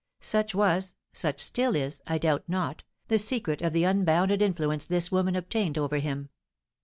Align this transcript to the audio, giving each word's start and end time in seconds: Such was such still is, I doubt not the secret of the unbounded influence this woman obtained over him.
Such 0.21 0.55
was 0.55 0.95
such 1.13 1.39
still 1.39 1.75
is, 1.75 2.01
I 2.07 2.17
doubt 2.17 2.45
not 2.47 2.83
the 3.07 3.19
secret 3.19 3.61
of 3.61 3.71
the 3.71 3.83
unbounded 3.83 4.41
influence 4.41 4.85
this 4.85 5.11
woman 5.11 5.35
obtained 5.35 5.77
over 5.77 5.99
him. 5.99 6.29